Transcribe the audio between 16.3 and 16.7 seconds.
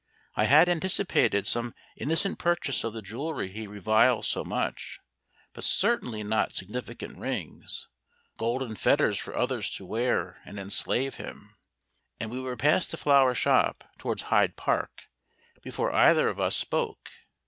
us